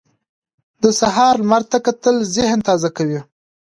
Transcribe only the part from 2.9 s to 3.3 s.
کوي.